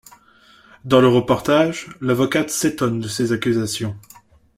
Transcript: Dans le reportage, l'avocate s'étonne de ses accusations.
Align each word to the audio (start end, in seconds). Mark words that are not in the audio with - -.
Dans 0.83 0.99
le 0.99 1.07
reportage, 1.07 1.87
l'avocate 2.01 2.49
s'étonne 2.49 3.01
de 3.01 3.07
ses 3.07 3.33
accusations. 3.33 3.95